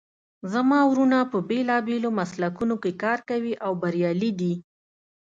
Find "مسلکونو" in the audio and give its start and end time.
2.19-2.75